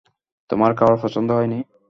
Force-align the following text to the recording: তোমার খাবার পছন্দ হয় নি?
তোমার 0.49 0.71
খাবার 0.77 0.97
পছন্দ 1.03 1.29
হয় 1.31 1.47
নি? 1.47 1.59